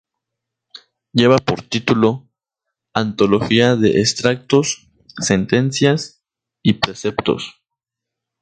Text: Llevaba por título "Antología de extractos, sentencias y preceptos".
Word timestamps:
Llevaba 1.13 1.45
por 1.45 1.61
título 1.61 2.27
"Antología 2.91 3.75
de 3.75 3.99
extractos, 3.99 4.89
sentencias 5.19 6.23
y 6.63 6.73
preceptos". 6.73 7.61